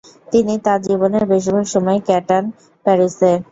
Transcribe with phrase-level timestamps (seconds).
[0.31, 2.43] তিনি তার জীবনের বেশিরভাগ সময় কাটান
[2.85, 3.31] প্যারিসে।